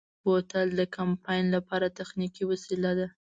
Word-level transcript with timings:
بوتل 0.23 0.67
د 0.79 0.81
کمپاین 0.95 1.45
لپاره 1.55 1.95
تخنیکي 1.99 2.43
وسیله 2.51 2.91
ده. 2.99 3.07